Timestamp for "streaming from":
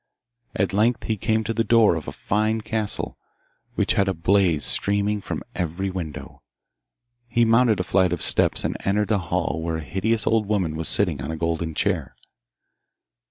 4.65-5.43